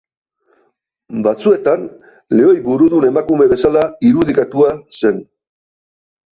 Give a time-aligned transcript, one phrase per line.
[1.27, 1.83] Batzuetan,
[2.39, 5.25] lehoi burudun emakume bezala irudikatua zen.